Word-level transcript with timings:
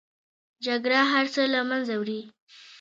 جګړه 0.65 0.99
هر 1.11 1.25
څه 1.33 1.41
له 1.53 1.59
منځه 1.69 1.93
وړي 1.99 2.21